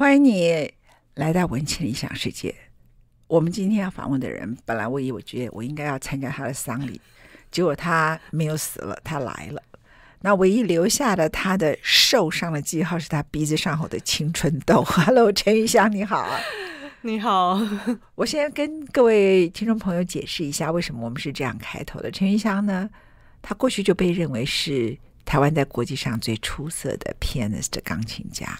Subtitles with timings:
[0.00, 0.72] 欢迎你
[1.16, 2.54] 来到文青理想世界。
[3.26, 6.98] 我们今天要访问的人，本来我以为我觉得我应该要参加他的丧礼，
[7.50, 9.62] 结果他没有死了，他来了。
[10.22, 14.82] 那唯一留下的他的受伤的记号是他鼻子上头的青春痘。
[14.88, 16.26] Hello，陈玉香，你好。
[17.02, 17.60] 你好。
[18.14, 22.10] 我先跟各位听众朋友解释一下，为什么我们是这样开头的。
[22.10, 22.88] 陈玉香呢，
[23.42, 24.96] 他过去就被认为是
[25.26, 28.58] 台湾在国际上最出色的 pianist 钢琴家。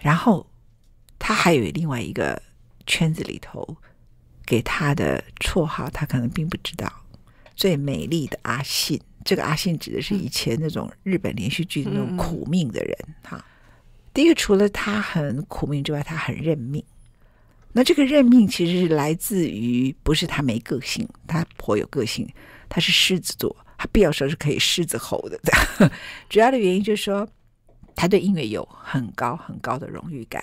[0.00, 0.50] 然后，
[1.18, 2.40] 他还有另外一个
[2.86, 3.76] 圈子里头
[4.46, 6.90] 给他的绰号，他可能并不知道。
[7.54, 12.96] 最美丽的阿信，这个阿信指的是以前那种日本连续剧的那种苦命的人。
[13.22, 13.44] 哈、嗯，
[14.14, 16.82] 第一个除了他很苦命之外，他很认命。
[17.72, 22.26] 那这个认命其实是来自于不是他没个性，他颇有个性。
[22.70, 25.38] 他是狮子座，他必要时候是可以狮子吼的。
[26.30, 27.28] 主要的原因就是说。
[28.00, 30.42] 他对音乐有很高很高的荣誉感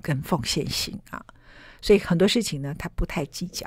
[0.00, 1.22] 跟奉献心啊，
[1.82, 3.66] 所以很多事情呢，他不太计较；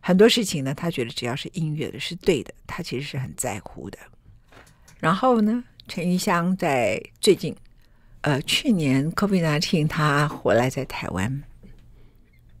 [0.00, 3.96] 很多事情呢，他觉得只要是音乐的是对的，他其实是很在乎的。
[4.98, 7.54] 然后呢，陈玉香在最近，
[8.22, 11.44] 呃，去年 COVID-19 他回来在台湾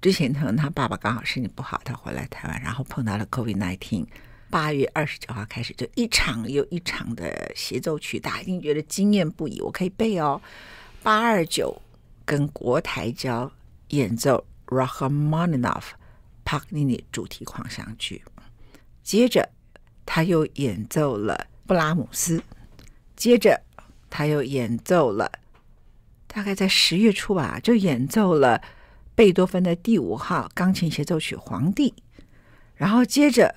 [0.00, 4.06] 之前，可能他爸爸刚好身体不好，他回来台湾，然后碰到了 COVID-19。
[4.50, 9.60] 八月二十九号开始，就一场又一场的协奏曲，大家一定觉得惊艳不已。
[9.60, 10.42] 我可以背哦，
[11.04, 11.80] 八二九
[12.24, 13.50] 跟国台交
[13.90, 15.84] 演奏 Rachmaninoff
[16.44, 18.22] 帕格尼尼主题狂想曲，
[19.04, 19.48] 接着
[20.04, 22.42] 他又演奏了布拉姆斯，
[23.14, 23.62] 接着
[24.10, 25.30] 他又演奏了，
[26.26, 28.60] 大概在十月初吧，就演奏了
[29.14, 31.90] 贝多芬的第五号钢琴协奏曲《皇帝》，
[32.74, 33.54] 然后接着。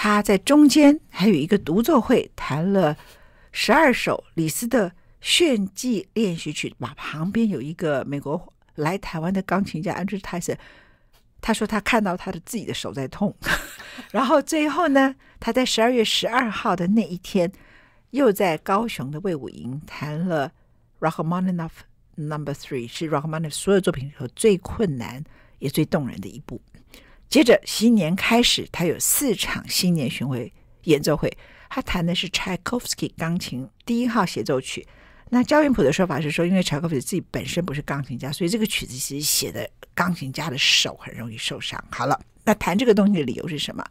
[0.00, 2.96] 他在中间还有一个独奏会，弹了
[3.50, 6.72] 十二首李斯的炫技练习曲。
[6.78, 10.56] 嘛，旁边有一个美国来台湾的钢琴家 Andrew Tyson，
[11.40, 13.34] 他说他看到他的自己的手在痛。
[14.12, 17.50] 然后最后呢，他在十二月十二号的那一天，
[18.10, 20.52] 又在高雄的魏武营弹了
[21.00, 21.72] Rachmaninoff
[22.14, 25.24] Number Three，是 Rachmaninoff 所有作品里头最困难
[25.58, 26.62] 也最动人的一部。
[27.28, 30.52] 接着新年开始，他有四场新年巡回
[30.84, 31.30] 演奏会。
[31.70, 34.86] 他弹的是柴可夫斯基钢琴第一号协奏曲。
[35.28, 41.82] 那焦元溥的说法是说，因为柴可夫斯基自己本身不是钢琴家，所以这个曲子其实写的钢琴家的手很容易受伤。
[41.90, 43.84] 好了，那弹这个东西的理由是什么？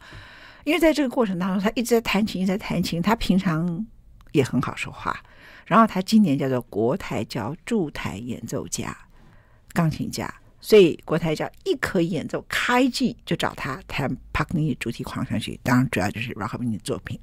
[0.64, 3.00] 因为在这个过程当中，他一直在弹琴，一直在弹琴。
[3.00, 3.86] 他平常
[4.32, 5.16] 也很好说话。
[5.64, 8.96] 然后他今年叫做国台交驻台演奏家，
[9.72, 10.28] 钢琴家。
[10.60, 17.18] 所以国台交一可以演奏开季就找他弹帕格尼主题狂想曲，当然主要就是拉赫曼尼诺的作品。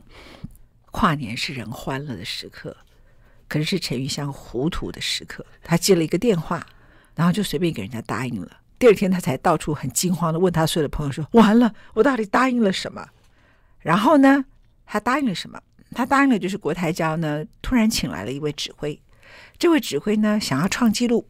[0.92, 2.76] 跨年是人欢乐的时刻，
[3.50, 5.46] 可是是陈玉香糊涂的时刻。
[5.62, 6.66] 他接了一个电话，
[7.14, 8.62] 然后就随便给人家答应了。
[8.80, 13.06] 第二天他才到处很惊慌的问他所有的朋友说：“完了，我到底答应了什么？”
[13.80, 14.46] 然后呢，
[14.86, 15.62] 他答应了什么？
[15.92, 19.00] 他答应了就是国台交呢突然请来了一位指挥，
[19.58, 21.28] 这位指挥呢想要创纪录。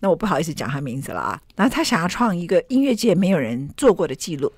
[0.00, 1.40] 那我不好意思讲他名字了啊。
[1.56, 4.52] 然后他想要创一个音乐界没有人做过的记录，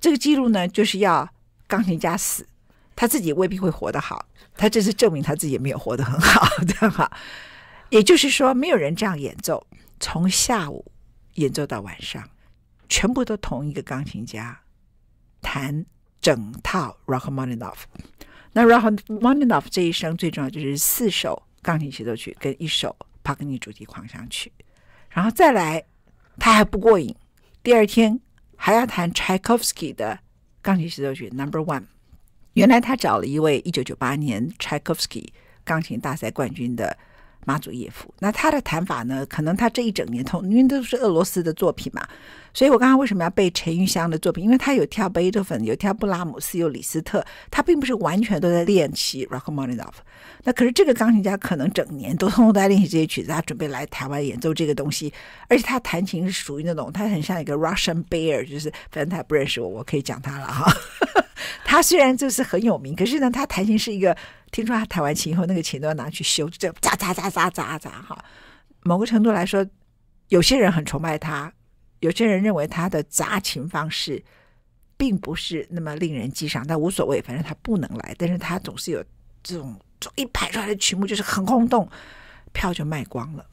[0.00, 1.28] 这个记录呢，就是要
[1.66, 2.46] 钢琴家死，
[2.94, 4.26] 他自己未必会活得好。
[4.56, 7.10] 他这是证明他自己也没有活得很好，这样哈。
[7.90, 9.66] 也就是说，没有人这样演奏，
[9.98, 10.84] 从下午
[11.34, 12.28] 演奏到晚上，
[12.88, 14.60] 全部都同一个钢琴家
[15.42, 15.84] 弹
[16.20, 17.78] 整套 Rachmaninoff。
[18.52, 24.52] 那 Rachmaninoff 这一生最重要就是四首钢琴协奏曲跟一首帕格尼主题狂想曲。
[25.14, 25.84] 然后再来，
[26.38, 27.16] 他还不过瘾，
[27.62, 28.20] 第二天
[28.56, 30.18] 还要弹柴可夫斯基的
[30.60, 31.84] 钢琴协奏曲 Number One。
[32.52, 35.32] 原来他找了一位一九九八年柴可夫斯基
[35.64, 36.98] 钢琴大赛冠军的。
[37.44, 39.24] 马祖耶夫，那他的弹法呢？
[39.26, 42.06] 可能他这一整年通，因为都是俄罗斯的作品嘛，
[42.52, 44.44] 所以我刚刚为什么要背陈玉湘的作品？
[44.44, 49.94] 因为他有跳贝多芬，有跳布拉姆斯，有李斯特，他并不是完全都在练习 Rachmaninoff。
[50.42, 55.12] 那可是这个钢琴家可能整年都通通在练习这些曲子，他准备来台湾演奏这个东西，
[55.48, 60.72] 而且他弹琴是属于那种，他很像一个 Russian bear，就是反正他不认识我，我可以讲他了哈。
[61.64, 64.16] 他虽然就是很有名，可是呢，他弹琴是一个。
[64.54, 68.16] 听说他弹完琴以后，那个琴都要拿去修，这喳喳喳喳喳喳哈。
[68.84, 69.66] 某个程度来说，
[70.28, 71.52] 有些人很崇拜他，
[71.98, 74.22] 有些人认为他的砸琴方式
[74.96, 79.04] 并不是那么令人激赏，但无所谓，反正他不能来，但是他总是有
[79.42, 79.76] 这种
[80.14, 81.88] 一排出来的曲目就是很轰动，
[82.52, 83.44] 票就卖光了。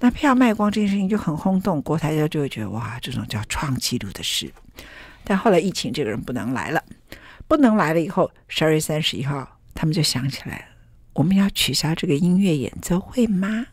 [0.00, 4.50] 那票卖光这件事情就很轰动，国台交就会觉得哇，这种叫创纪录的事。
[5.24, 6.82] 但后来疫情，这个人不能来了，
[7.46, 9.55] 不能来了以后，十二月三十一号。
[9.76, 10.64] 他们就想起来了，
[11.12, 13.66] 我们要取消这个音乐演奏会吗？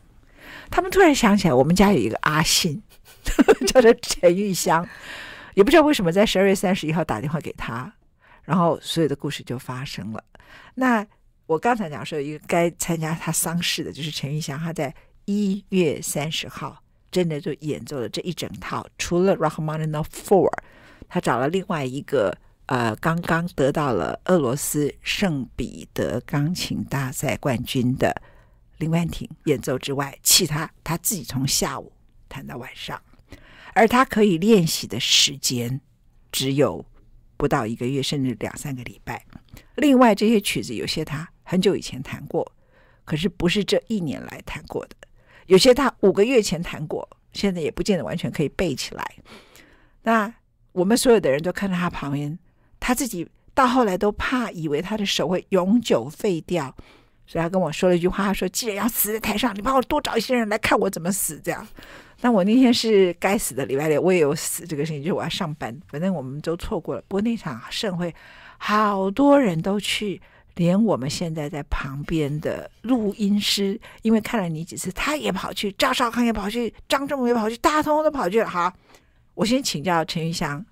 [0.70, 2.82] 他们突然想起来，我们家有一个阿信，
[3.66, 4.86] 叫做陈玉香，
[5.54, 7.92] 也不知道为什么在十二月三十一号打电话给他，
[8.42, 10.22] 然后所有的故事就发生了。
[10.74, 11.04] 那
[11.46, 20.52] 我刚才讲说，一个该参加他丧事的，就是陈玉香，他在一月三十号真的就演奏了这一整套，除了 Rachmaninoff Four，
[21.08, 22.36] 他找了另外一个。
[22.66, 28.22] 呃，刚刚得到了俄罗斯圣彼得钢琴大赛冠军的
[28.78, 31.92] 林万廷演奏之外，其他他自己从下午
[32.26, 32.98] 弹到晚上，
[33.74, 35.78] 而他可以练习的时间
[36.32, 36.82] 只有
[37.36, 39.22] 不到一个月，甚至两三个礼拜。
[39.74, 42.50] 另外这些曲子有些他很久以前弹过，
[43.04, 44.96] 可是不是这一年来弹过的；
[45.46, 49.16] 有些他五个月前弹过，现在也不见得完全可以背起来。
[50.02, 50.32] 那
[50.72, 52.38] 我们所有的人都看到他旁边。
[52.86, 56.66] 他自己到后来都怕，以为他的手会永久废掉，
[57.26, 61.66] 所以他跟我说了一句话：“他说，既然要死在台上，你帮我多找一些人来看我怎么死。”这样。
[62.20, 67.02] 那我那天是该死的礼拜六，我也有死这个事情，就是我要上班，反正我们都错过了。
[67.08, 68.14] 不过那场盛会，
[68.58, 70.20] 好多人都去，
[70.56, 78.46] 连我们现在在旁边的录音师，因为看了你几次，他也跑去，赵少康也跑去，张正伟也跑去，大家通通都跑去了。
[78.46, 78.70] 好，
[79.32, 80.62] 我先请教陈玉香，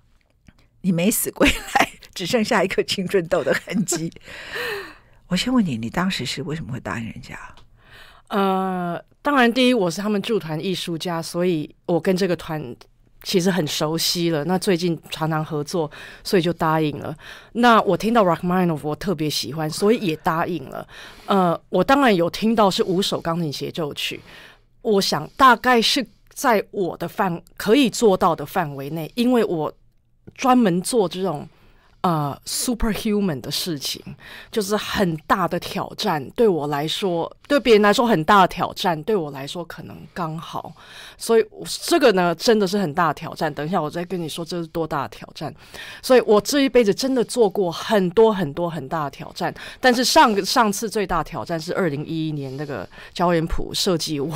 [0.81, 1.89] 你没死归来。
[2.13, 4.11] 只剩下一颗青春痘的痕迹。
[5.27, 7.37] 我先问你，你当时是为什么会答应人家？
[8.27, 12.75] 呃，当然，第一，我是他们驻团艺术家，所以我跟这个团
[13.23, 14.43] 其实很熟悉了。
[14.45, 15.89] 那最近常常合作，
[16.23, 17.15] 所以就答应了。
[17.53, 20.87] 那我听到 Rachmaninoff，我特别喜欢，所以也答应了。
[21.25, 24.21] 呃，我当然有听到是五首钢琴协奏曲，
[24.81, 29.73] 我想大概是在我的范可以做到的范围内，因为我
[30.35, 31.47] 专门做这种。
[32.03, 34.03] 呃、，superhuman 的事情
[34.51, 40.73] 就是很大的挑战，对我来说，对别人来说很大的挑战，对我来说可能刚好。
[41.17, 41.45] 所以
[41.81, 43.53] 这个呢，真的是很大的挑战。
[43.53, 45.55] 等一下我再跟你说这是多大的挑战。
[46.01, 54.35] 所以我这一辈子真的做过很多很多很大的挑战，但是上上次最大挑战是二零一一年那个焦元溥设计我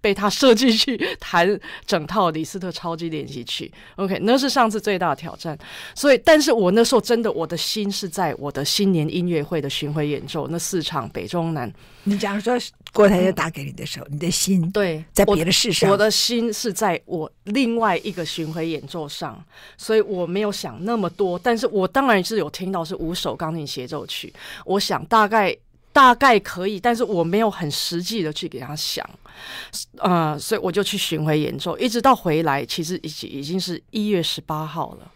[0.00, 3.72] 被他设计去弹整套李斯特超级练习曲。
[3.96, 5.58] OK，那是上次最大的挑战。
[5.92, 6.99] 所以，但是我那时候。
[7.00, 11.72] 真的，我的心是在我的新年音乐会的巡回演奏那四场北中南。
[12.04, 12.54] 你假如说
[12.92, 19.42] 郭台要打给你的时候，嗯、你的心对在别的事上我，我的心是在我另外一个巡回演奏上，
[19.76, 21.38] 所以我没有想那么多。
[21.38, 24.32] 但是我当然是有听到是五首钢琴协奏曲，
[24.64, 25.56] 我想大概
[25.92, 29.08] 大概可以，但是我没有很实际的去给他想，
[29.98, 35.12] 呃，所以我就去巡回演奏，一直到回来，其实已经已经是一月十八号了。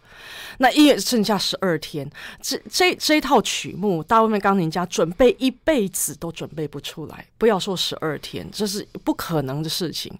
[0.57, 2.09] 那一月剩下十二天，
[2.41, 10.11] 这这这一套曲目，大卫钢琴家准备一辈子都准备不出来，不要说十二天，这是不可能的事情。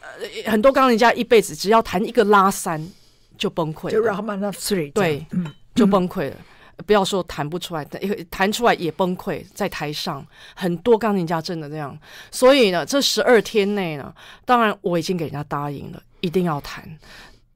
[0.00, 2.86] 呃，很多钢琴家一辈子只要弹一个拉三
[3.36, 6.36] 就崩溃了，就 Rachmaninoff Three，对，嗯，就崩溃了。
[6.76, 7.84] 嗯，不要说弹不出来，
[8.30, 10.24] 弹出来也崩溃，在台上
[10.54, 11.96] 很多钢琴家真的这样。
[12.30, 16.82] 所以呢，这十二天内呢，当然我已经给人家答应了，一定要弹。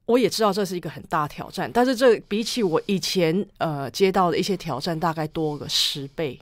[0.07, 6.39] 我也知道这是一个很大挑战，但是这比起我以前呃接到的一些挑战，大概多个十倍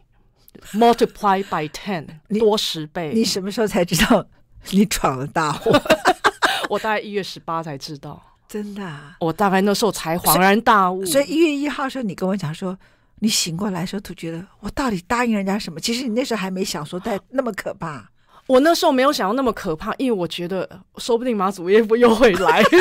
[0.72, 2.06] ，multiply by ten，
[2.38, 3.12] 多十倍。
[3.14, 4.26] 你什么时候才知道
[4.70, 5.72] 你闯了大祸？
[6.68, 9.16] 我大概一月十八才知道，真的啊。
[9.20, 11.04] 我大概那时候才恍然大悟。
[11.06, 12.76] 所以一月一号时候，你跟我讲说，
[13.20, 15.80] 你醒过来的时候，就觉得我到底答应人家什么？
[15.80, 18.10] 其实你那时候还没想说带那么可怕。
[18.46, 20.68] 我那时候没有想到那么可怕，因为我觉得
[20.98, 22.62] 说不定马祖耶夫又会来。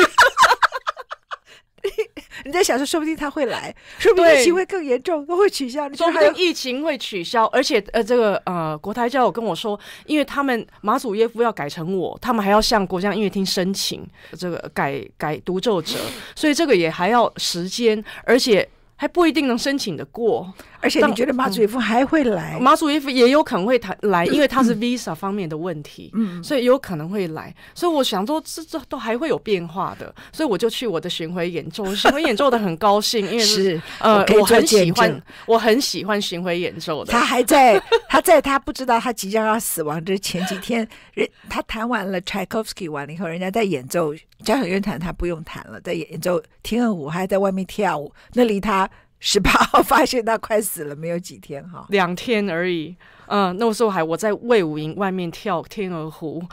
[2.44, 5.88] 你在想说，说不定他会来，说不定疫情会更严重，都会取消。
[5.88, 14.06] 你说不定疫情会取消，而且呃，这个呃，国台教有跟我说，因为他们马祖耶夫要改成我，他们还要向国家音乐厅申请
[14.38, 15.98] 这个改改独奏者，
[16.34, 18.68] 所以这个也还要时间，而且。
[18.96, 22.56] 还不一定能申请的过，而且你觉得马祖耶夫还会来？
[22.56, 27.52] 嗯、马祖耶夫也有可能会谈来，因为他是 visa 方面的问题，嗯，所以有可能会来。
[27.74, 37.12] 所以我想说，这这都还会有变化的，所以我就去我的巡回演奏，巡回演奏的很高兴，因为 是，呃我，我很喜欢，我很喜欢巡回演奏的。
[37.12, 48.83] 他还在，他在他不知道他即将要死亡之前几天，人他弹完了 Tchaikovsky 完了以后，人家在演奏交响乐团，他不用弹了，在演奏天鹅舞，还在外面跳舞，那离他。
[49.26, 52.94] 十八号 发现他快死了，没有几天哈，两天而已。
[53.26, 56.44] 嗯，那个时候还我在魏武营外面跳天鹅湖，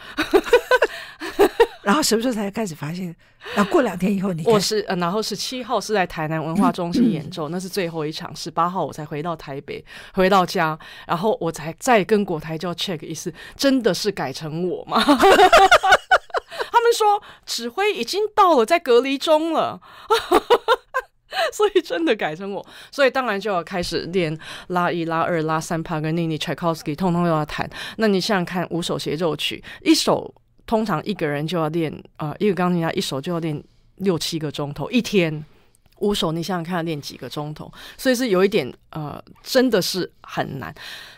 [1.84, 3.14] 然后什么时候才开始发现
[3.58, 8.34] 那过两天以后你，我是呃，然后十七号是在台南文化中心演奏， 那是最后一场。
[8.34, 15.04] 十八号我才回到台北，回到家，然后我才再跟国台交 check 一次，真的是改成我吗？
[15.04, 19.82] 他们说指挥已经到了，在隔离中了。
[21.54, 27.70] 所以真的改成我，所以当然就要开始练拉一、拉二、拉三，帕格尼尼、柴可夫斯基，通通都要弹。
[27.98, 30.34] 那你想想看，五首协奏曲，一首
[30.66, 33.64] 通常一个人就要练、呃，一个钢琴家一首就要练
[33.98, 35.44] 六七个钟头一天。
[36.00, 37.72] 五首你想想看，要练几个钟头？
[37.96, 40.74] 所以是有一点呃，真的是很难。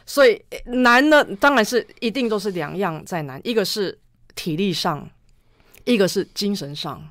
[0.06, 3.98] 所以难呢，当然是一定都是两样在难，一个是
[4.36, 5.10] 体力上，
[5.86, 7.02] 一个是精神上。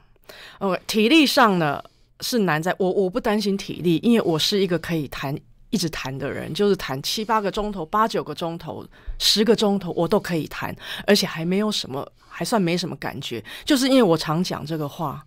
[0.59, 1.82] OK，体力上呢？
[2.22, 5.36] 是难在我我不担心体力，因为我是一个可以弹
[5.70, 8.86] 一直弹的人，就是弹七八个钟头、八九个钟头、
[9.18, 10.74] 十个钟头我都可以弹，
[11.06, 13.42] 而且还没有什么，还算没什么感觉。
[13.64, 15.24] 就是因为我常讲这个话，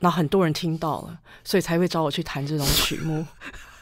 [0.00, 3.24] 那很多人听到了，所以才会找我去弹这种曲目。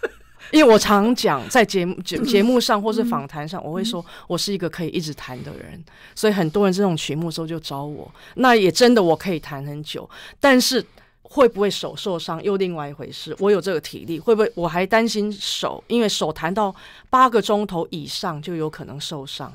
[0.53, 5.83] 因为我常讲在节目节 节目上或是访谈上，我会说我是一个可以一直弹的人，
[6.15, 10.85] 所以很多人这种曲目时候就找我，那也真的我可以弹很久，但是。
[11.29, 13.35] 会不会手受伤又另外一回事。
[13.41, 15.83] 我有这个体力，会不会我还担心手？
[15.89, 16.75] 因为手弹到
[17.11, 19.53] 八个钟头以上就有可能受伤。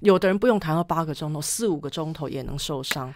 [0.00, 3.12] 有的人不用弹到八个钟头，四五个钟头也能受伤。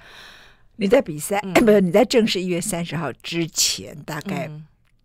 [0.76, 4.50] 你在比赛，嗯、不是你在正式一月三十号之前大概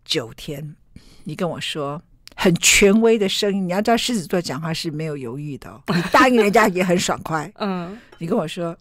[0.04, 0.60] 九天，
[0.94, 2.02] 嗯、你跟我说
[2.36, 3.66] 很权威的声音。
[3.66, 7.50] 你要知道狮子座讲话是没有犹豫的，哦， 你答应人家也很爽快。
[7.56, 8.76] 嗯，你跟我说，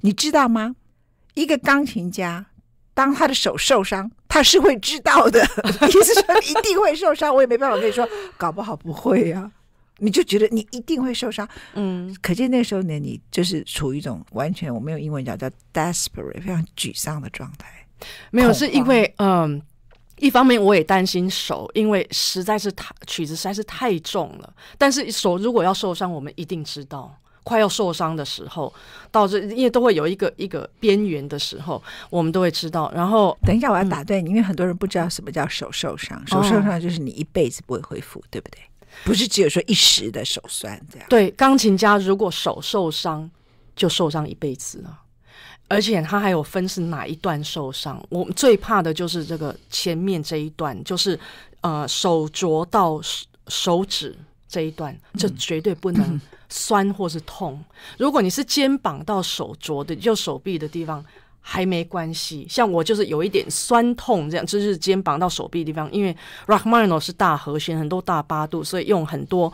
[0.00, 0.74] 你知道吗？
[1.34, 2.46] 一个钢琴家。
[3.00, 5.42] 当他的手受伤，他是会知道的。
[5.88, 9.50] 意思说一定会受伤，我也没办法跟你说，搞不好不会呀、啊。
[10.02, 17.68] 你就觉得你一定会受伤，嗯，可见那时候呢，你就是处于一种完全我没有英文讲叫 desperate，非常沮丧的状态。
[18.30, 19.62] 没有，是因为嗯，
[20.18, 24.52] 一方面我也担心手，因为实在是太曲子实在是太重了。
[24.76, 27.16] 但是手如果要受伤，我们一定知道。
[27.50, 28.72] 快要受伤的时候，
[29.10, 32.88] 到这因为都会有一个一个边缘的时候，我们都会知道。
[32.94, 36.24] 然后等一下，我要打断你，嗯、因为很多人不知道什么叫手受伤。
[36.28, 38.60] 手受伤就是你一辈子不会恢复，哦、对不对？
[39.02, 41.06] 不是只有说一时的手酸这样。
[41.08, 43.28] 对，钢琴家如果手受伤，
[43.74, 45.00] 就受伤一辈子了。
[45.66, 48.00] 而且他还有分是哪一段受伤。
[48.10, 51.18] 我们最怕的就是这个前面这一段，就是
[51.62, 53.00] 呃手镯到
[53.48, 54.16] 手指
[54.50, 56.02] 这一段，这绝对不能。
[56.06, 56.20] 嗯
[56.52, 57.64] 酸或是痛，
[57.96, 61.00] 如果你是肩膀到手肘的，就手臂的地方
[61.40, 62.44] 还没关系。
[62.50, 66.12] 像我就是有一点酸痛，这样就是肩膀到手臂的地方，因为
[66.48, 69.52] Rachmaninoff 是大和弦，很多大八度，所以用很多。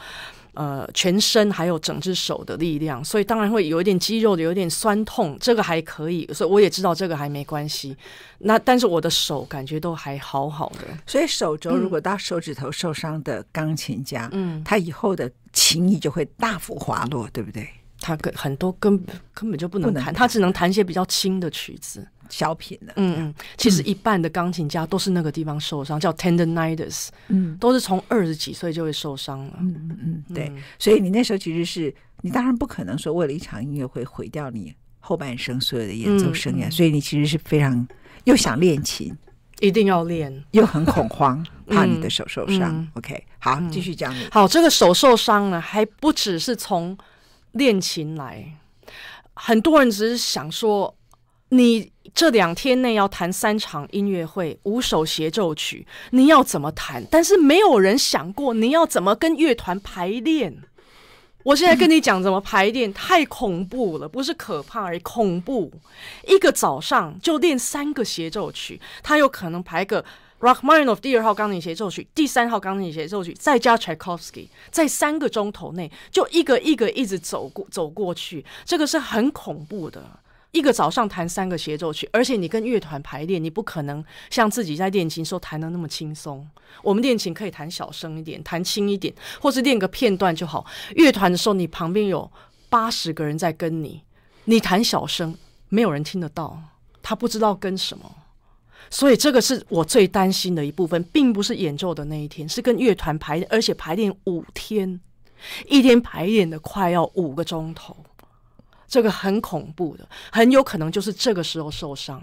[0.57, 7.95] 呃，全身还有整只手的力量，所以当然会有一点肌肉的，有一点酸痛，这个还可以，所以我也知道这个还没关系。
[8.39, 17.69] 那但是我的手感觉都还好好的，所以手肘如果到手指头受伤的钢琴家，嗯，他以后的琴艺就会大幅滑落，对不对？
[18.01, 22.07] 他跟很多根本根本就不能弹，他只能弹一些比较轻的曲子。
[22.29, 37.87] 小品的，嗯嗯，其实一半的钢琴家都是那个地方受伤，叫 tendonitis，嗯，都是从二十几岁就会受伤了，嗯嗯嗯，对，所以你那时候其实是你当然不可能说为了一场音乐会毁掉你后半生所有的演奏生涯，所以你其实是非常
[38.25, 39.17] 又想练琴，
[39.61, 42.87] 一定要练，又很恐慌，怕你的手受伤。
[42.95, 44.27] OK，好，继续讲你。
[44.31, 46.97] 好，这个手受伤呢，还不只是从
[47.53, 48.59] 练琴来，
[49.35, 50.95] 很多人只是想说。
[51.51, 57.05] 你这两天内要弹三场音乐会，五首协奏曲，你要怎么弹？
[57.11, 60.63] 但是没有人想过你要怎么跟乐团排练。
[61.43, 65.73] 我现在跟你讲怎么排练，太恐怖了，不是可怕而已，恐怖。
[66.27, 70.05] 一个早上就练三个协奏曲，他有可能排个
[70.41, 80.05] Rachmaninoff 第二号钢琴协奏曲，第三号钢琴协奏曲，再加 Tchaikovsky，在三个钟头内就一个一个一直走过走过去，这个是很恐怖的。
[80.53, 86.49] 一个早上弹三个协奏曲，而且你跟乐团排练，你不可能像自己在练琴时候弹的那么轻松。
[86.83, 90.65] 我们练琴可以弹小声一点，弹轻一点，或是练个片段就好。
[90.95, 92.31] 乐团的时候，你旁边有
[92.69, 94.03] 八十个人在跟你，
[94.45, 95.37] 你弹小声，
[95.69, 96.59] 没有人听得到，
[97.03, 98.11] 他不知道跟什么。
[98.89, 105.01] 所以这个是我最担心的一部分，并不是演奏的那一天，是跟乐团排，而且排练五天，
[105.67, 107.97] 一天排练的快要五个钟头。
[108.87, 112.23] 这个很恐怖的，很有可能就是这个时候受伤。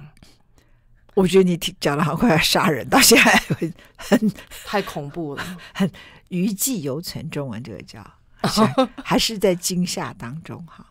[1.16, 4.32] 我觉得你听讲的好快要杀人，到现在很很
[4.66, 5.90] 太恐怖了， 很
[6.30, 7.30] 余悸犹存。
[7.30, 8.04] 中文这个叫
[8.36, 8.62] 还是，
[9.04, 10.86] 还是在惊吓当中哈。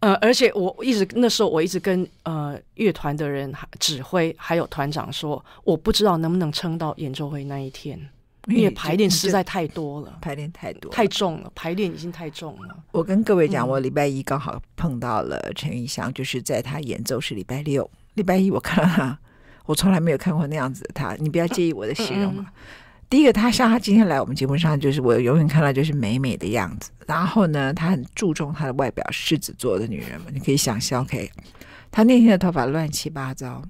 [0.00, 8.08] 呃，而且我一直那时候我一直跟呃乐团的人指挥还有团长说，我不知道能不能撑到演奏会那一天，
[8.48, 12.76] 因为排练实在太多了，排练太多太重了，排练已经太重了。
[12.90, 19.18] 我跟各位讲，我礼拜一刚好碰到了陈毓襄，就是在他演奏是礼拜六，礼拜一我看到他，
[19.66, 22.34] 我从来没有看过那样子的他，你不要介意我的形容。
[22.34, 22.46] 嗯嗯
[23.10, 26.90] 第一个，他像他今天来我们节目上，就是我永远看到就是美美的样子。
[27.06, 31.30] 然后呢，他很注重他的外表，狮子座的女人嘛，你可以想象，OK，
[31.90, 33.62] 他那天的头发乱七八糟，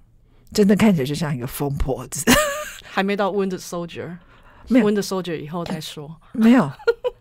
[0.53, 2.25] 真的看起来就像一个疯婆子。
[2.83, 4.17] 还没到 Wounded Soldier，
[4.69, 6.15] 没有 Soldier 以后再说。
[6.33, 6.71] 没有。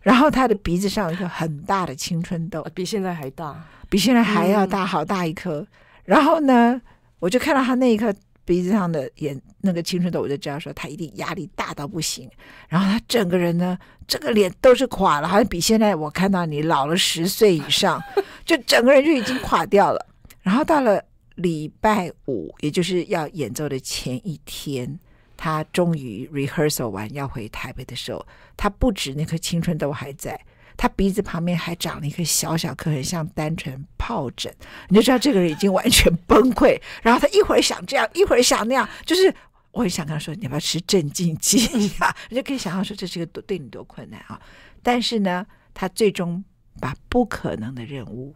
[0.01, 5.59] 然后他的鼻子上有一个很大的青春痘， 比现在还大，比现在还要大，好大一颗。
[5.59, 5.67] 嗯、
[6.05, 6.81] 然后呢，
[7.19, 8.13] 我就看到他那一颗。
[8.45, 12.29] 鼻子上的眼那个青春痘，我就知道说他一定压力大到不行。
[12.69, 13.77] 然后他整个人呢，
[14.07, 18.01] 这个脸都是垮了，好像比现在我看到你老了十岁以上，
[18.45, 20.07] 就整个人就已经垮掉了。
[20.41, 21.03] 然后到了
[21.35, 24.97] 礼拜五，也就是要演奏的前一天，
[25.37, 28.25] 他终于 rehearsal 完要回台北的时候，
[28.57, 30.37] 他不止那颗青春痘还在。
[30.75, 34.53] 他鼻子旁边还长了一颗小小颗，很像单纯疱疹，
[34.89, 36.79] 你就知道这个人已经完全崩溃。
[37.01, 39.33] 然后他一会儿想这样，一会儿想那样，就是
[39.71, 44.39] 我很想跟他说：“你要不要吃镇静剂呀？” 你就可以想象说这是个多对你多困难啊！
[44.83, 46.43] 但是呢，他最终
[46.79, 48.35] 把不可能的任务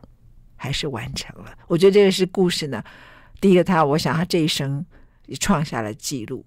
[0.55, 1.55] 还是完成了。
[1.67, 2.83] 我觉得这个是故事呢。
[3.39, 4.83] 第一个，他我想他这一生
[5.27, 6.43] 也创下了记录。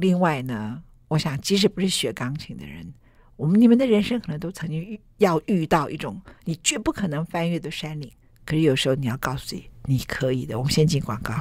[0.00, 2.92] 另外呢，我想即使不是学钢琴的人。
[3.36, 8.10] 我们你们的人生可能都曾经遇要遇到一种你绝不可能翻越的山岭，
[8.44, 10.58] 可是有时候你要告诉自己你可以的。
[10.58, 11.34] 我们先进广告。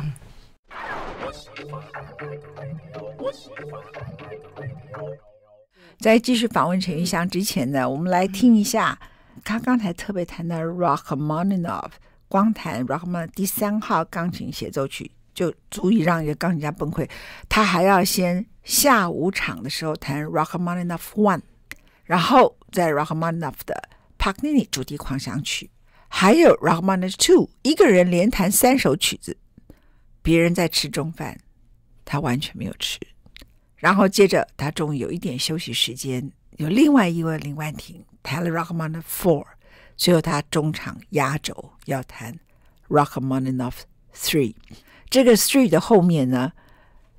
[5.99, 8.99] 在继续访问陈玉香之前呢，我们来听一下
[9.43, 11.89] 他刚才特别谈的 Rachmaninoff，
[12.27, 17.07] 光弹 Rachmaninoff 第三号钢琴协奏曲就足以让一个钢琴家崩溃，
[17.47, 21.41] 他还要先下午场的时候弹 Rachmaninoff One。
[22.05, 25.69] 然后在 Rachmaninoff 的帕格尼尼主题狂想曲，
[26.07, 29.37] 还有 Rachmaninoff Two，一个人连弹三首曲子，
[30.23, 31.37] 别人在吃中饭，
[32.03, 32.97] 他完全没有吃。
[33.75, 39.45] 然后接着他终于有一点休息时间，有另外一位林婉婷弹了 Rachmaninoff Four，
[39.95, 42.39] 最后他中场压轴要弹
[42.89, 43.81] Rachmaninoff
[44.15, 44.55] Three。
[45.09, 46.51] 这个 Three 的后面呢，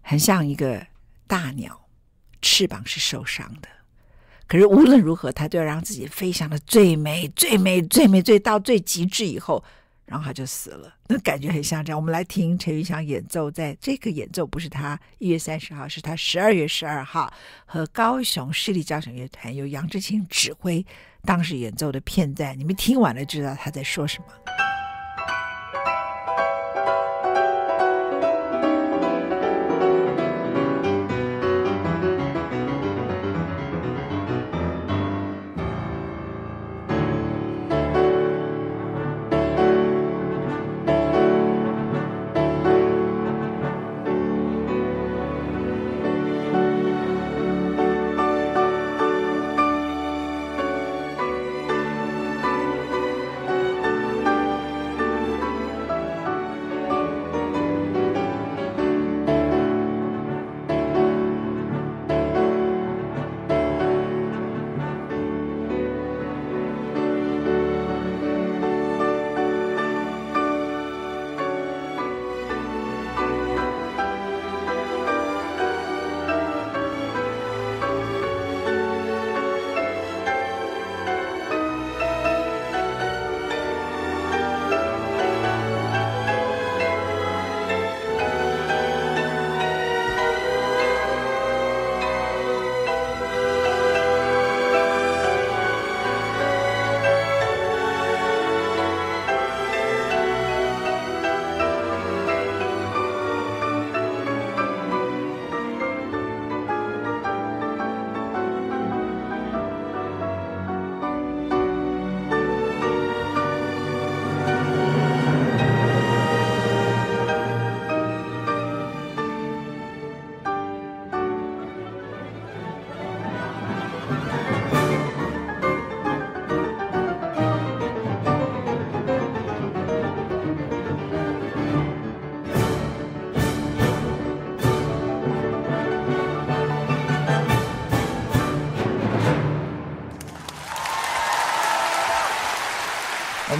[0.02, 0.86] 很像一个
[1.26, 1.86] 大鸟，
[2.42, 3.68] 翅膀是受伤的。
[4.46, 9.62] 可是无论如何，他都要让自己飞翔的最美、最美、最美、最到最极致以后，
[10.06, 10.94] 然后他就死了。
[11.08, 11.98] 那感觉很像这样。
[11.98, 17.30] 我们来听陈云祥演奏，在这个演奏不是他一月三十号，是他十二月十二号
[17.66, 20.84] 和高雄市立交响乐团由杨志清指挥
[21.24, 22.58] 当时演奏的片段。
[22.58, 24.26] 你们听完了，知道他在说什么。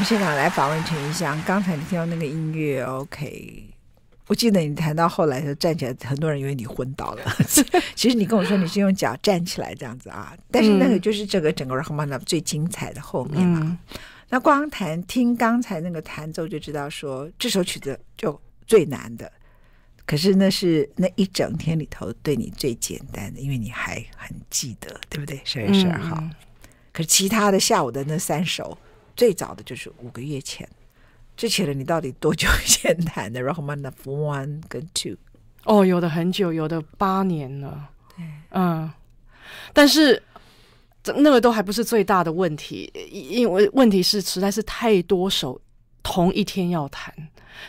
[0.09, 1.38] 现场来访问陈毓襄。
[1.44, 3.62] 刚才你听到那个音乐，OK。
[4.27, 7.23] 我记得你弹到后来的时候站起来，很多人以为你昏倒了。
[7.94, 13.61] 其实你跟我说你是用脚站起来这样子啊，但是那个就是这个整个 Rachmaninoff 最精彩的后面嘛。
[13.62, 13.79] 嗯、
[14.31, 19.31] 那光弹听刚才那个弹奏就知道说这首曲子就最难的，
[20.07, 25.38] 可是那是那一整天里头对你最简单的，因为你还很记得，对不对？
[25.44, 26.16] 十月十二号。
[26.18, 26.31] 嗯、
[26.94, 28.79] 可是其他的下午的那三首，
[29.18, 30.66] 最早的就是五个月前。
[31.37, 35.16] 之前的你到底多久以前弹的？Rachmaninoff One 跟 Two？
[35.64, 37.90] 哦，有的很久，有的八年了。
[38.16, 38.90] 对，嗯，
[39.72, 40.22] 但是
[41.16, 45.61] 那个都还不是最大的问题，因为问题是实在是太多首
[46.02, 47.12] 同一天要弹，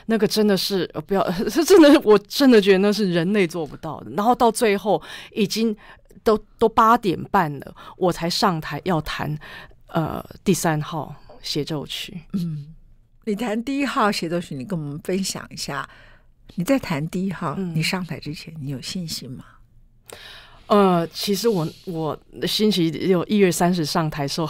[0.05, 4.11] 那个真的是不要， 是真的，我真的觉得那是人类做不到的。
[4.11, 5.75] 然后到最后已经
[6.23, 9.37] 都都八点半了，我才上台要弹
[9.87, 12.21] 呃第三号协奏曲。
[12.33, 12.73] 嗯。
[13.25, 15.87] 你弹第一号协奏曲，你跟我们分享一下。
[16.55, 19.45] 你在弹第一号，嗯、你上台之前，你有信心吗？
[20.65, 24.49] 呃，其实我我星期六一月三十上台的时候，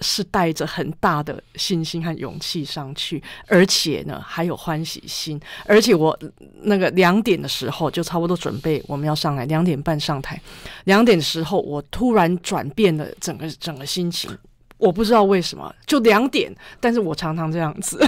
[0.00, 5.38] 是带着很大的信心和勇气上去，而且呢还有欢喜心。
[5.66, 6.18] 而且我
[6.62, 10.40] 那个两点的时候就差不多准备我们要上来，两点半上台。
[10.84, 14.30] 两点的时候，我突然转变了整个整个心情。
[14.78, 17.98] 我不知道为什么，就两点，但是我常常这样子。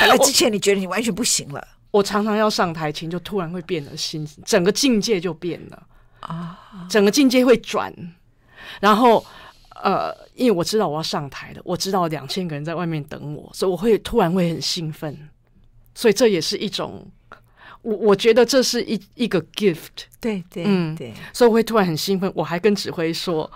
[0.00, 5.82] 本来之前你觉得你完全不行了，我，我常常要上台前就突然会变得心，整个境界就变了
[6.20, 7.92] 啊，整个境界会转。
[8.80, 9.24] 然后
[9.82, 15.16] 呃，因为我知道我要上台了，我知道两千个人在外面等我，所以我会突然会很兴奋。
[15.94, 17.08] 所以这也是一种，
[17.80, 23.50] 我我觉得这是一一个 gift，对对嗯对，所以我会突然很兴奋，我还跟指挥说。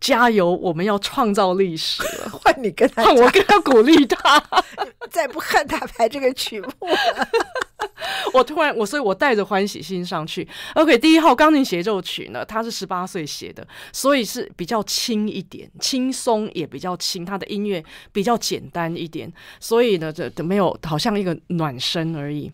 [0.00, 0.50] 加油！
[0.50, 2.30] 我们要创造历史了。
[2.32, 4.42] 换你跟他，我跟他鼓励他，
[5.10, 7.28] 再不和他排这个曲目了。
[8.32, 10.46] 我突然，我所以，我带着欢喜心上去。
[10.74, 17.24] OK，第一号钢琴协奏曲呢，它是十八岁写的，所以是比较轻一点，轻松也比较轻。
[17.24, 22.50] 他的音乐比较简单一点，所以呢，这没有好像一个暖身而已。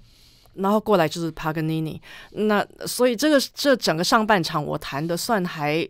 [0.54, 2.00] 然后过来就是帕格尼尼，
[2.32, 5.88] 那所以这个这整个上半场我弹的算还。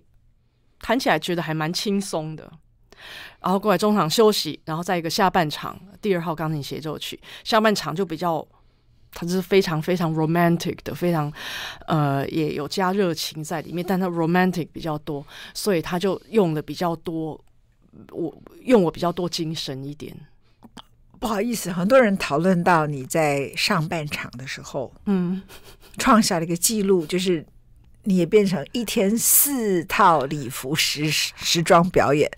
[0.81, 2.51] 弹起来觉得还蛮轻松的，
[3.41, 8.47] 然后过来中场休息，然后再一个下半场第二号钢琴协奏曲，下半场就比较，
[9.13, 11.33] 它是非常非常 romantic 的，非常
[11.87, 17.43] 呃也有加热情在里面，但它 romantic 比较多，所以他就用的比较多，
[18.13, 20.15] 我用我比较多精神一点。
[21.19, 25.43] 不好意思，很多人讨论到你在上半场的时候，嗯，
[25.97, 27.45] 创下了一个记录，就是。
[28.07, 32.31] 你也变成一天四套礼服时时装表演，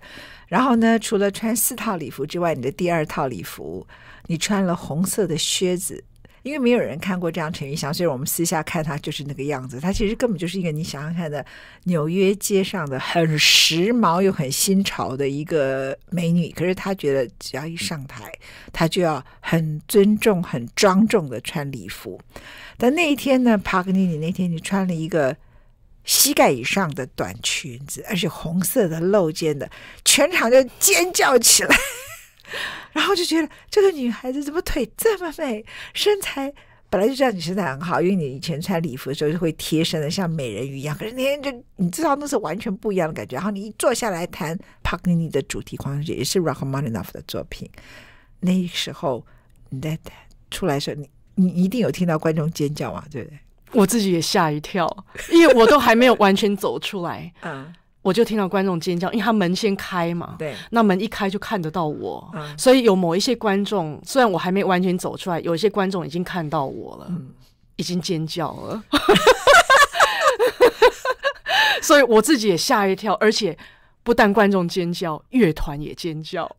[0.47, 3.85] 然后呢，除了穿四套礼服之外，你的第二套礼服，
[4.25, 6.03] 你穿了红色的靴子，
[6.41, 11.45] 因为没有人看过这样陈玉祥，所以我们私下看他就是那个样子，他其实根本就是一个你想想看的
[11.83, 18.31] 纽约街上的很时髦又很新潮的一个美女，可是他觉得只要一上台，
[18.73, 22.19] 他就要很尊重、很庄重的穿礼服。
[22.75, 25.37] 但那一天呢，帕格尼尼那天你穿了一个。
[26.09, 29.69] 膝盖以上的短裙子，而且红色的露肩的，
[30.03, 31.77] 全场就尖叫起来，
[32.91, 36.51] 然后就觉得这个女孩子怎么腿这么美，身材
[36.89, 43.35] 本来就知道你身材很好，因为你以前穿礼服的时候就会贴身的像美人鱼一样，可是那天就你知道那是完全不一样的感觉。
[43.35, 47.69] 然后你一坐下来弹帕格尼尼的主题狂想曲，也是 Rachmaninoff 的作品，
[48.39, 49.23] 那时候
[49.69, 49.95] 你在
[50.49, 53.39] 出来的时候，你你一定有听到观众尖叫嘛，对不对？
[53.71, 54.87] 我自己也吓一跳，
[55.31, 67.29] 因为我都还没有完全走出来， 嗯，我就听到观众尖叫，因为他门先开嘛，对，那门一开就看得到我，嗯，所以有某一些观众，虽然我还没完全走出来，有一些观众已经看到我了，嗯，
[67.75, 68.83] 已经尖叫了，
[71.81, 73.57] 所以我自己也吓一跳，而且
[74.03, 76.49] 不但观众尖叫，乐团也尖叫。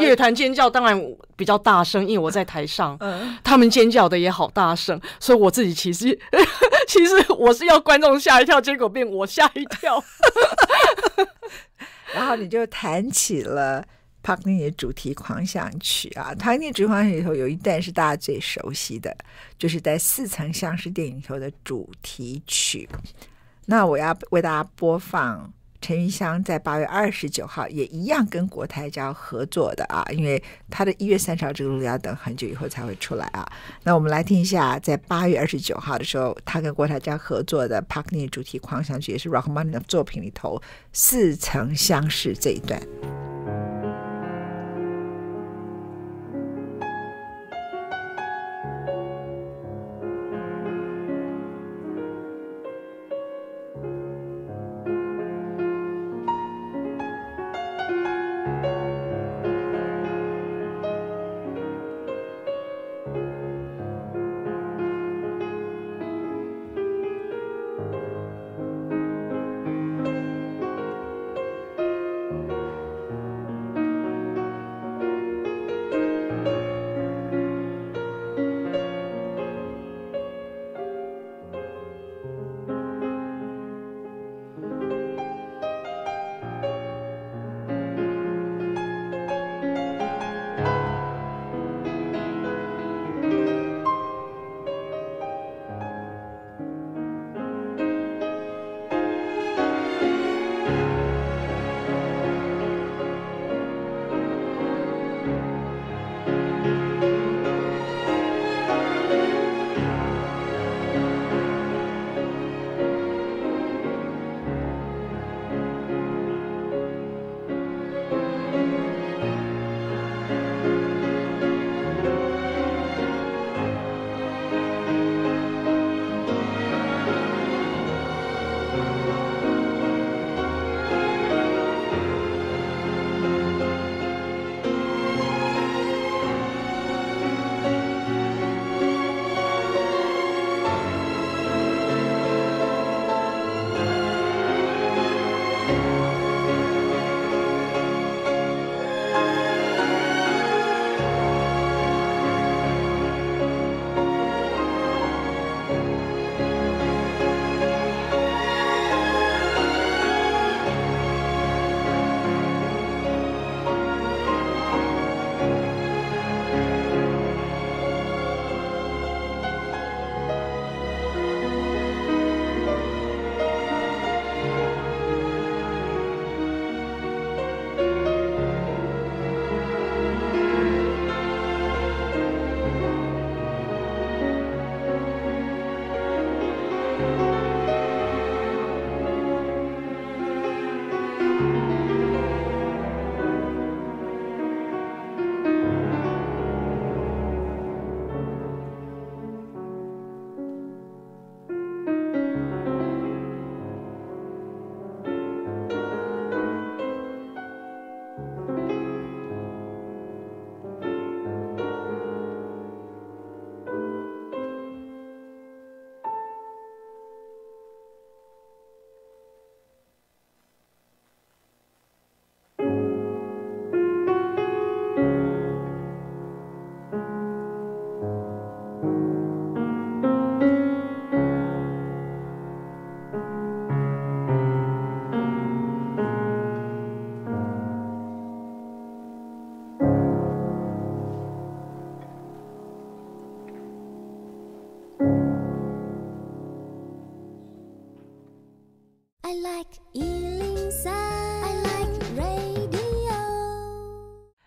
[0.00, 1.00] 乐团尖叫当然
[1.36, 6.18] 比较大声，因为我在台上，嗯、他们尖叫的也好大声，所以我自己其实
[6.88, 10.02] 其实我是要观众吓一跳，结果变我吓一跳。
[12.14, 13.84] 然后你就弹起了
[14.22, 19.16] 帕格尼尼的主题狂想曲啊，帕格尼尼主题狂想曲里头有一段是大家最熟悉的，
[19.58, 22.88] 就是在似曾相识电影里头的主题曲。
[23.66, 25.52] 那我要为大家播放。
[25.84, 33.46] 陈云香在八月二十九号也一样跟国台交合作的啊，因为他的一月三十号这个录要等很久以后才会出来啊。
[33.82, 40.58] 那我们来听一下，在八月二十九号的时候，他跟国台交合作的帕格尼尼主题狂想曲，也是 Rockman 的作品里头
[40.94, 42.80] 似曾相识这一段。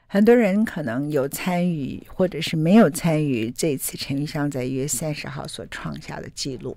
[0.10, 6.76] 很多人可能有参与，或者是没有参与这次陈玉香在一月三十号所创下的记录。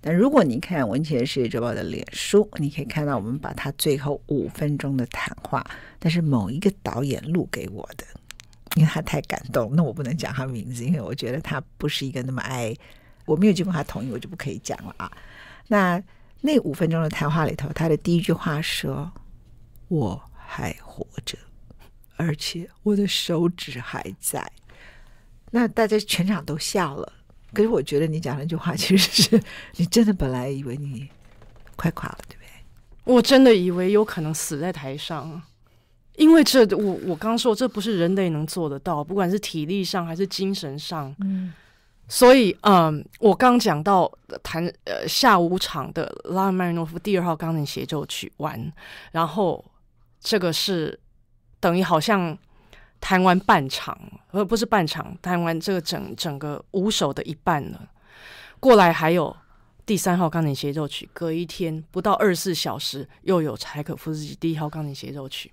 [0.00, 5.66] 但如果你看《文茜的世界周报》的脸书，你可以看到我们把他最后五分钟的谈话，
[5.98, 8.06] 但是某一个导演录给我的，
[8.76, 9.74] 因为他太感动。
[9.74, 12.74] 那我不能讲他名字，因为我觉得他不是一个那么爱，
[13.26, 15.10] 我没有经过他同意，我就不可以讲了啊。
[15.68, 16.00] 那
[16.40, 19.10] 那五分钟的谈话里头，他的第一句话说
[19.88, 21.36] ：“我还活着。”
[22.16, 24.50] 而且我的手指还在，
[25.50, 27.12] 那大家全场都笑了。
[27.52, 29.42] 可是我觉得你讲那句话，其实是
[29.76, 31.08] 你真的本来以为你
[31.76, 33.14] 快垮了，对不对？
[33.14, 35.42] 我真的以为有可能死在台上，
[36.16, 41.14] 因为这我我刚说这不是人类能做得到，不管是体力上还是精神上。
[41.20, 41.52] 嗯，
[42.08, 44.10] 所以嗯，我刚讲到
[44.42, 48.72] 弹呃下午场的拉赫玛尼诺夫第二号钢琴协奏曲完，
[49.12, 49.64] 然后
[50.20, 50.98] 这个是。
[51.58, 52.36] 等于好像
[53.00, 53.98] 弹完半场，
[54.30, 57.88] 而不是半场，弹完这个整整个五首的一半了。
[58.60, 59.34] 过来还有
[59.86, 65.50] 第三号钢琴协奏曲，隔一天不到二十四小时又有柴可夫斯基第一号钢琴协奏曲。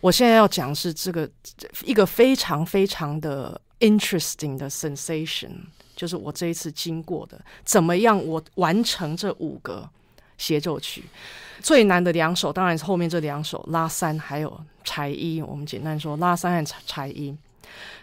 [0.00, 1.28] 我现在要讲是这个
[1.84, 5.50] 一个非常非常的 interesting 的 sensation，
[5.94, 9.88] 就是我这一次经过的怎么样，我完成这五个
[10.38, 11.04] 协奏曲。
[11.60, 17.34] 最难的两首当然是后面这两首拉三还有柴一，我们简单说拉三和柴柴一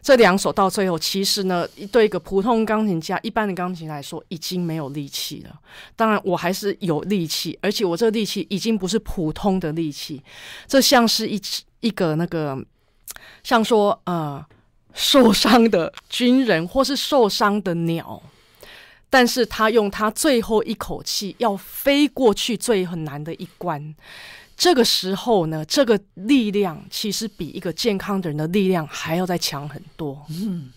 [0.01, 5.59] 这两首到最后，其实呢，对一个普通钢琴家、一般的钢琴来说，已经没有力气了。
[5.95, 10.21] 当然，我还是有力气，而且我这个力气已经不是普通的力气，
[10.67, 11.41] 这像是一
[11.79, 12.57] 一个那个，
[13.43, 14.45] 像说呃
[14.93, 18.21] 受伤的军人或是受伤的鸟。
[19.09, 23.93] 但是他用他最后一口气要飞过去最很难的一关，
[24.57, 30.25] 这个时候呢，这个力量其实比一个健康的人的力量还要再强很多。
[30.29, 30.73] 嗯，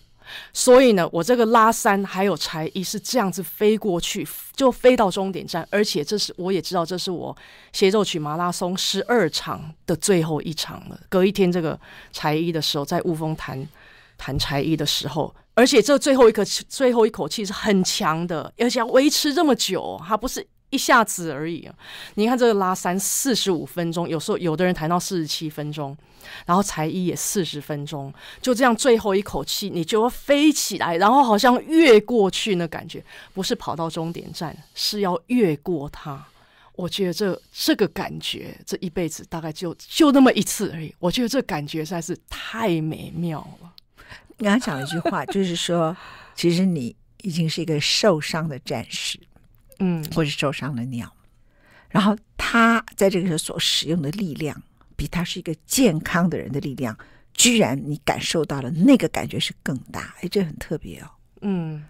[0.53, 7.35] 所以呢，我这个拉三还有柴一是这样子飞过去，就飞到终点站，而且这是我也知道，这是我
[7.73, 10.99] 协奏曲马拉松十二场的最后一场了。
[11.09, 11.79] 隔一天这个
[12.11, 13.67] 柴一的时候，在雾峰潭
[14.17, 15.33] 弹柴一的时候。
[15.53, 21.67] 而且这最后一个最后一口气是很强的，而且要维持这么久，它不是一下子而已。
[22.13, 25.97] 你看这个拉三四十五分钟，有时候有的人弹到四十七分钟，
[26.45, 33.03] 然后才艺也四十分钟，就这样最后一口气，你就要飞起来，然后好像越过去那感觉，
[33.33, 36.23] 不是跑到终点站，是要越过它。
[36.75, 40.93] 我觉得这这个感觉，这一辈子大概就就那么一次而已。
[40.99, 43.71] 我觉得这感觉实在是太美妙了。
[44.37, 45.95] 你刚刚讲了一句话，就是说，
[46.35, 49.19] 其实你已经是一个受伤的战士，
[49.79, 51.11] 嗯，或者受伤的鸟。
[51.89, 54.61] 然后他在这个时候所使用的力量，
[54.95, 56.95] 比他是一个健康的人的力量，
[57.33, 60.15] 居然你感受到了那个感觉是更大。
[60.21, 61.09] 哎，这很特别哦。
[61.41, 61.85] 嗯，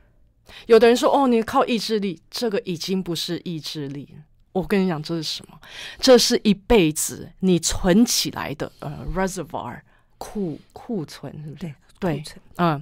[0.67, 4.07] 有的人说，哦，你靠意志力，这个已经不是意志力。
[4.53, 5.59] 我跟你讲，这是什么？
[5.99, 9.81] 这是一辈子你存起来的呃 reservoir
[10.17, 11.75] 库库存，对不对？
[11.99, 12.23] 对，
[12.57, 12.81] 嗯，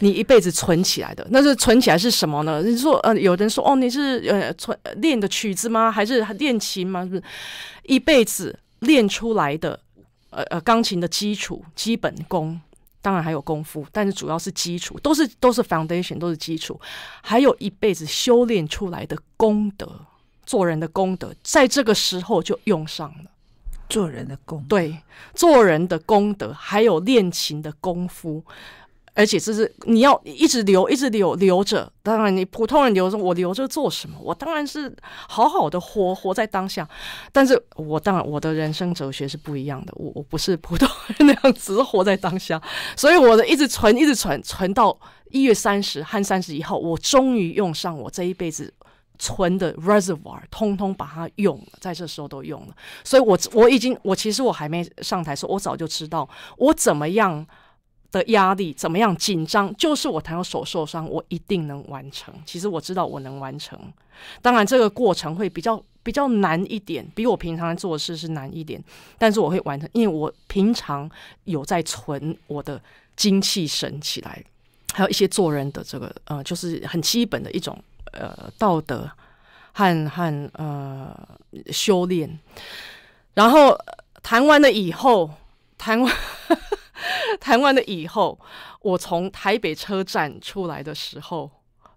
[0.00, 2.62] 你一辈子存起来的，那是存起来是什么呢？
[2.62, 5.90] 你说，呃，有人说，哦，你是呃存练的曲子吗？
[5.90, 7.02] 还是练琴吗？
[7.04, 7.22] 是不是
[7.84, 9.78] 一辈子练出来的？
[10.30, 12.60] 呃呃，钢琴的基础、基本功，
[13.00, 16.78] 当然还有功夫，但是主要是基础，都是都是 foundation，都是基础，
[17.22, 20.00] 还有一辈子修炼出来的功德，
[20.44, 23.30] 做人的功德，在这个时候就用上了。
[23.88, 24.96] 做人的功，对，
[25.34, 28.44] 做人的功德，还有练琴的功夫，
[29.14, 31.90] 而且这是你要一直留，一直留留着。
[32.02, 34.18] 当然，你普通人留着，我留着做什么？
[34.20, 34.94] 我当然是
[35.28, 36.88] 好好的活，活在当下。
[37.32, 42.60] 但是我当然我的人生哲学是不一样的，我我不是普通人那样子活在当下。
[42.96, 44.96] 所以我的一直存，一直存，存到
[45.30, 48.72] 一月三十和三十一号，我终于用上我这一辈子
[49.18, 52.76] 存的 reservoir，通通把它用了，在这时候都用了。
[53.04, 57.46] 所以我我已经，我其实我还没上台说，我早就知道我怎么样。
[58.12, 59.14] 的压力怎么样？
[59.16, 62.32] 紧张就是我谈到手受伤，我一定能完成。
[62.46, 63.78] 其实我知道我能完成，
[64.40, 68.82] 当然这个过程会比较比较难一点，比我平常做事是难一点，
[69.18, 71.10] 但是我会完成，因为我平常
[71.44, 72.80] 有在存我的
[73.16, 74.42] 精气神起来，
[74.94, 77.76] 还有一些做人的这个呃，就是很基本的一种
[78.18, 79.10] 呃道德
[79.72, 81.38] 和和呃
[81.72, 82.38] 修炼。
[83.34, 83.78] 然后
[84.22, 85.30] 谈完了以后，
[85.78, 86.12] 弹完。
[87.38, 88.38] 弹完了以后，
[88.80, 91.48] 我从台北车站出来的时候，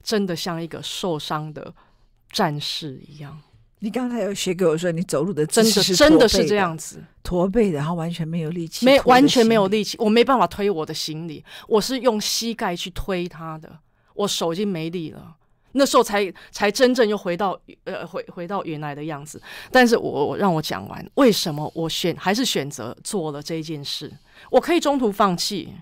[0.03, 1.73] 真的像一个受伤的
[2.31, 3.39] 战士一样。
[3.79, 13.79] 你刚才有写给我说，你走路的真的真的是这样子，驼背的，然后完全没有力气，没完全没有力气，我没办法推我的行李，我是用膝盖去推他的，
[14.13, 15.35] 我手已经没力了。
[15.73, 19.41] 那时候才才真正又回到呃回回到原来的样子。
[19.71, 24.11] 但是我我让我讲完，为什么我选还是选择做了这件事？
[24.49, 25.73] 我可以中途放弃，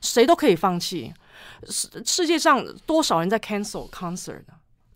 [0.00, 1.12] 谁都可以放弃。
[1.68, 4.42] 世世界上多少人在 cancel concert，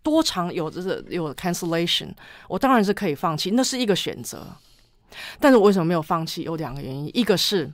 [0.01, 2.09] 多长有这个有 cancellation，
[2.47, 4.47] 我当然是可以放弃，那是一个选择。
[5.39, 6.43] 但是我为什么没有放弃？
[6.43, 7.71] 有两个原因，一个是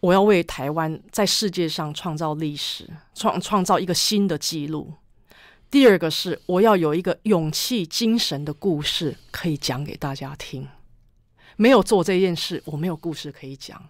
[0.00, 4.92] 我要为台湾在世界上创造历史，创创造一个新的纪录。
[5.74, 10.68] 第二个是我要有一个勇气精神的故事可以讲给大家听。
[11.56, 13.84] 没有做这件事，我没有故事可以讲。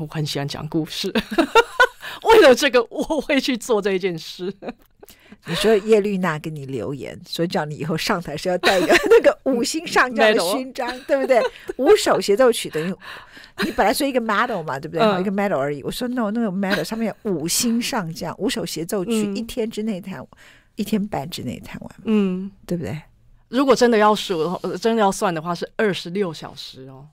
[0.00, 1.08] 我很喜欢讲故事，
[2.26, 4.52] 为了这个我会去做这件事。
[5.46, 11.40] 你说叶绿娜给你留言，所以叫你以后上台是要带一个那个五星上将的勋章，对不对？
[11.78, 12.92] 五首协奏曲等于
[13.64, 15.06] 你本来说一个 medal 嘛，对不对？
[15.06, 15.84] 嗯、一个 medal 而已。
[15.84, 20.26] 我说 no，那个 medal 上面有五星上将，五首协奏曲，嗯、一天之内弹。
[20.76, 23.02] 一天半之内弹完，嗯，对不对？
[23.48, 27.06] 如果真的要数，真的要算的话，是二十六小时哦，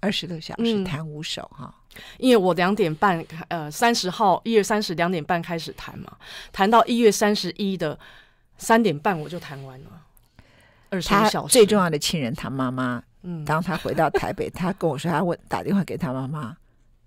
[0.00, 1.74] 二十六小时弹五首哈。
[2.18, 6.16] 因为我两点半，呃，三十号一月三十两点半开始弹嘛，
[6.50, 7.98] 弹到一月三十一的
[8.56, 9.90] 三点半我就弹完了。
[10.88, 16.56] 二十六小时，最重要的亲人，他妈妈，嗯，当他回到台北，他跟我说，他问打电话给他妈妈，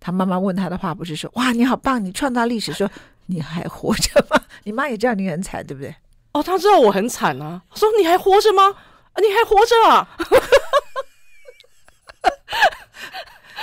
[0.06, 2.88] 他妈妈问他的话不是说哇你好棒，你创造历史，说。
[3.28, 4.40] 你还活着吗？
[4.66, 5.96] 你妈也知道你很惨，对不对？
[6.34, 7.60] 哦，他知道我很惨啊。
[7.74, 8.76] 说你还活着吗？
[9.18, 10.08] 你还活着啊？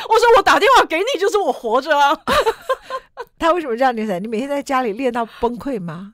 [0.09, 2.13] 我说我打电话给你，就是我活着啊。
[3.39, 4.21] 他为什么这样你惨？
[4.21, 6.13] 你每天在家里练到崩溃吗？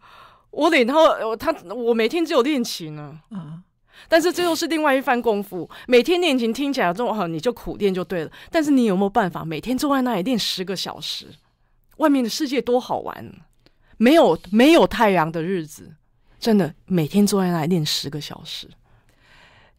[0.50, 0.94] 我练到
[1.36, 3.18] 他，我每天只有练琴呢。
[3.30, 3.64] 啊，
[4.06, 5.68] 但是这又是另外一番功夫。
[5.86, 8.30] 每天练琴听起来这么好，你就苦练就对了。
[8.50, 11.26] 但是你有没有办法每天坐在那里练十个小时？
[11.96, 13.32] 外面的世界多好玩，
[13.96, 15.92] 没有没有太阳的日子，
[16.38, 18.68] 真的每天坐在那里练十个小时。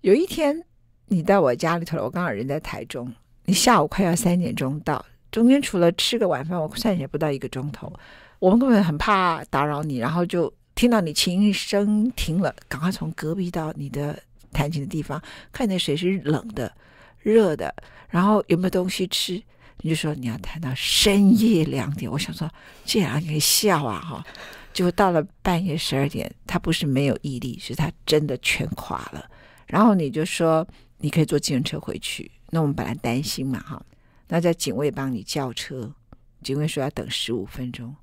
[0.02, 0.66] 有一天
[1.08, 3.14] 你到我家里头了，我刚好人在台中，
[3.46, 7.92] 你下午快要三点钟到，中间除了吃个晚饭，我算起来不到一个钟头。
[8.40, 14.18] 我们根本很怕打扰你，然后就听到你琴声停了，赶快从隔壁到你的
[14.54, 15.22] 弹琴的地方，
[15.52, 16.74] 看那水是冷的、
[17.20, 17.76] 热的，
[18.08, 19.44] 然后有没有东西吃。
[19.82, 22.50] 你就说你要弹到深夜两点，我想说
[22.86, 24.26] 这样可以笑啊哈！
[24.72, 29.30] 就到了半夜十二点，他不是没有毅力，是他真的全垮了。
[29.68, 30.66] 然后你就说
[31.00, 32.32] 你可以坐计程车回去。
[32.52, 33.86] 那我们本来担心嘛哈，
[34.30, 35.94] 那叫警卫帮你叫车，
[36.42, 37.94] 警卫说要等十五分钟，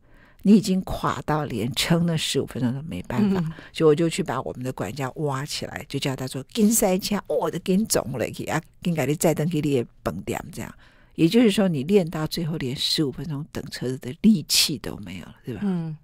[0.46, 10.72] 你已经垮到连撑那十五分钟都没办法，嗯、所以我就去把我们的管家挖起来，就叫他说跟塞车，我的跟肿了去啊，跟改你再等给你也崩掉这样。
[11.16, 15.62] 也就是说，你练到最后连十五分钟等车子的力气都没有了，对吧？
[15.64, 15.96] 嗯。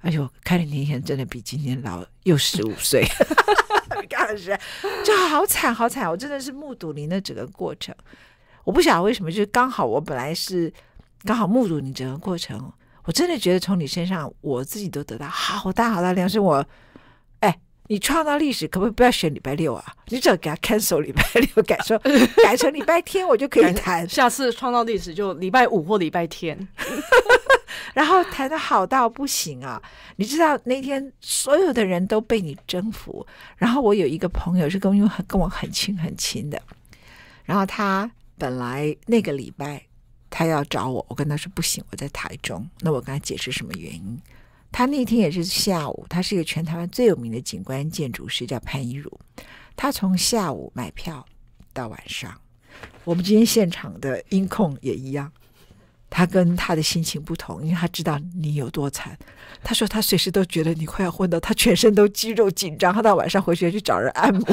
[0.00, 3.04] 而且我看你那天真的比今天老又十五岁，
[4.08, 4.58] 刚开始
[5.04, 7.94] 就好惨好惨，我真的是目睹你那整个过程。
[8.64, 10.72] 我不晓得为什么，就是刚好我本来是
[11.24, 12.72] 刚好目睹你整个过程，
[13.06, 16.66] 我真的觉得从你身上我自己都得到好大好大量，是我。
[17.40, 19.84] 哎你创造历史可不可以不要选礼拜六啊？
[20.08, 21.96] 你只要给他 cancel 礼拜六，改说
[22.42, 24.08] 改成礼拜天，我就可以谈。
[24.08, 26.66] 下次创造历史就礼拜五或礼拜天，
[27.94, 29.80] 然后谈得好到不行啊！
[30.16, 33.24] 你知道那天所有的人都被你征服。
[33.56, 36.60] 然后我有一个朋友是跟我很跟我很亲很亲的，
[37.44, 39.80] 然后他本来那个礼拜
[40.38, 42.68] 他要找我，我跟他说不行，我在台中。
[42.80, 44.20] 那我跟他解释什么原因？
[44.70, 49.10] 他那天也是下午，他是一个全台湾最有名的景观建筑师，叫潘一如。
[49.74, 51.24] 他从下午买票
[51.72, 52.38] 到晚上，
[53.04, 55.32] 我们今天现场的音控也一样。
[56.10, 59.18] 他跟他的心情不同，因为他知道你有多惨。
[59.64, 62.92] 他说他随时都觉得你快要昏倒，他全身都肌肉紧张。
[62.92, 64.44] 他到晚上回去去找人按摩。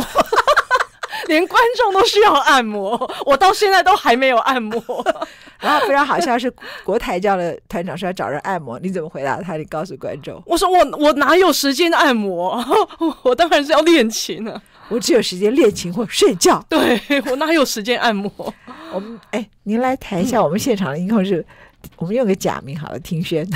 [1.33, 4.79] 连观众都需要按摩，我到现在都还没有按摩。
[5.59, 6.51] 然后非常好笑是
[6.83, 9.57] 国台叫的团长说要找人按摩，你怎么回答他？
[9.57, 12.63] 你告诉观众，我说我我哪有时间按摩？
[13.23, 16.63] 我当然是要练琴啊，我只有时间练琴或睡觉。
[16.69, 18.31] 对，我哪有时间按摩？
[18.93, 23.47] 我们哎，您来谈一下我们现场的音控是，嗯、我们用个假名好了，听轩。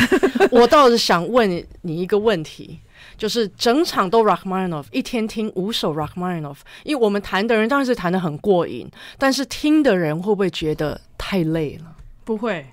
[0.50, 2.80] 我倒是想问你一个问题。
[3.18, 11.96] 就是整场都 Rachmaninoff，一天听五首 Rachmaninoff，因为我们弹的人当然是弹的很过瘾，但是听的人会不会觉得太累了？
[12.24, 12.66] 不会，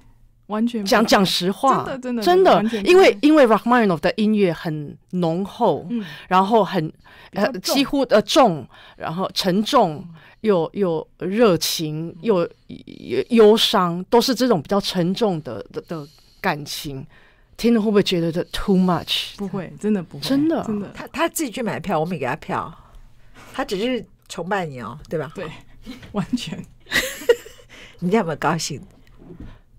[0.49, 6.93] 完全讲讲实话，真的真的真的，因为因为 Rachmaninoff 的音乐很浓厚，嗯，然后很
[7.33, 8.67] 呃几乎呃重，
[8.97, 10.07] 然后沉重
[10.43, 12.47] 又又热情又
[13.31, 16.07] 忧伤，都是这种比较沉重的的的
[16.41, 17.07] 感情。
[17.57, 19.37] 听了会不会觉得这 too much？
[19.37, 20.91] 不会，真的不会，真的真的。
[20.95, 22.73] 他他自己去买票，我没给他票，
[23.53, 25.33] 他只是崇拜你哦，对吧？
[25.35, 25.47] 对，
[26.13, 26.63] 完全。
[28.01, 28.83] 你有没有高兴？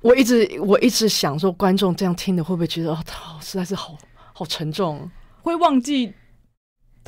[0.01, 3.97] 我一直我一直想说，观众这样听的会不会觉得哦，他实在是好
[4.33, 5.09] 好沉重，
[5.41, 6.13] 会忘记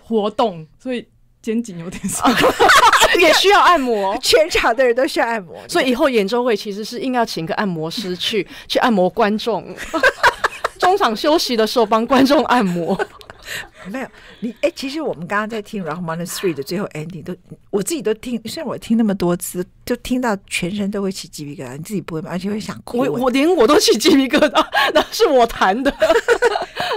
[0.03, 1.07] 活动，所以
[1.41, 2.32] 肩颈有点酸，
[3.22, 4.18] 也需要按摩。
[4.22, 9.74] 全场的人都需要按摩，所以以后演奏会其实是应该要请个按摩师去去按摩观众。
[10.78, 12.97] 中场休息的时候帮观众按摩，
[13.91, 14.07] 没有
[14.39, 17.36] 你哎，其实我们刚刚在听《Rachmaninoff Three》的最后 ending 都，
[17.69, 22.30] 我自己都听，虽然我听那么多次，就听到全身都会起鸡皮疙瘩，你自己不会吗？
[22.32, 22.97] 而且会想哭。
[22.99, 25.93] 我我连我都起鸡皮疙瘩， 那是我弹的，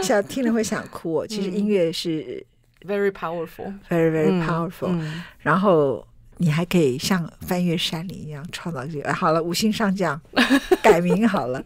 [0.03, 1.27] 想听了会想哭。
[1.27, 2.45] 其实音乐是
[2.87, 4.99] very powerful，very very powerful，
[5.39, 6.07] 然后。
[6.43, 9.13] 你还可以像翻越山林一样创造这个。
[9.13, 10.19] 好了，五星上将
[10.83, 11.63] 改名好了。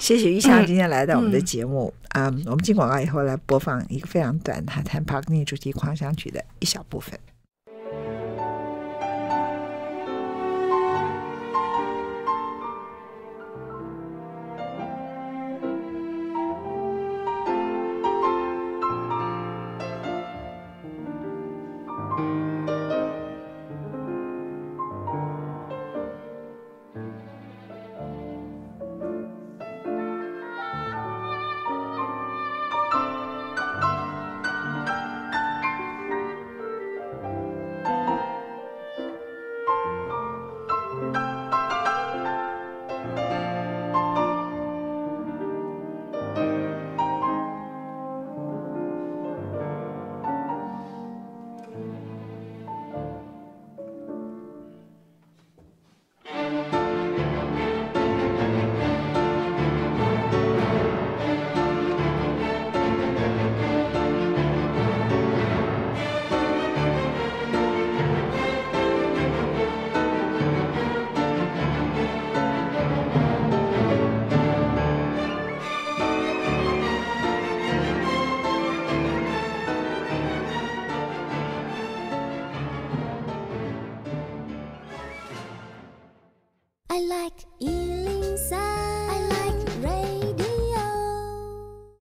[0.00, 1.94] 谢谢玉祥今天来到我们的节目。
[2.14, 7.16] 嗯，嗯，我们进广告以后来播放一个非常短的谈帕格尼主题狂想曲的一小部分。